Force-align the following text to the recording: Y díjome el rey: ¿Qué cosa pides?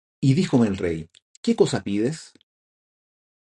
Y 0.19 0.33
díjome 0.33 0.65
el 0.67 0.77
rey: 0.77 1.11
¿Qué 1.43 1.55
cosa 1.55 1.83
pides? 1.83 2.33